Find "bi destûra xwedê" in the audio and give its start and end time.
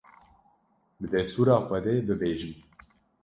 0.99-1.95